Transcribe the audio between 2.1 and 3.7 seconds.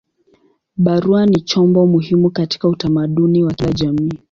katika utamaduni wa